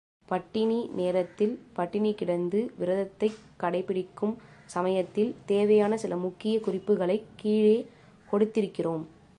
[0.25, 4.35] பட்டினி நேரத்தில் பட்டினி கிடந்து விரதத்தைக் கடைப்பிடிக்கும்
[4.65, 7.87] சமயத்தில், தேவையான சில முக்கிய குறிப்புக்களைக் கீழே
[8.31, 9.03] கொடுத்திருக்கிறோம்.